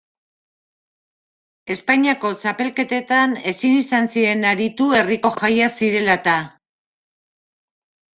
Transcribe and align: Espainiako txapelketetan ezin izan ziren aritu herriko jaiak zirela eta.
Espainiako 1.73 2.31
txapelketetan 2.43 3.35
ezin 3.51 3.75
izan 3.81 4.09
ziren 4.15 4.41
aritu 4.53 4.87
herriko 5.01 5.33
jaiak 5.43 5.77
zirela 5.83 6.17
eta. 6.21 6.35